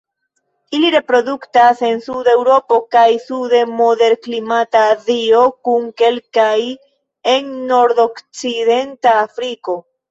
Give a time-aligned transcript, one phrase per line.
[0.75, 6.59] Ili reproduktas en suda Eŭropo kaj suda moderklimata Azio kun kelkaj
[7.37, 9.83] en nordokcidenta Afriko.